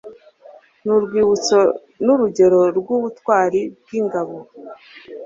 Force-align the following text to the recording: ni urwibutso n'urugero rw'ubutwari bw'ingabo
ni 0.83 0.91
urwibutso 0.95 1.57
n'urugero 2.05 2.59
rw'ubutwari 2.77 3.61
bw'ingabo 3.81 4.35